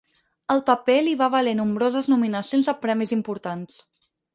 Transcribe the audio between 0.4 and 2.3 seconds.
El paper li va valer nombroses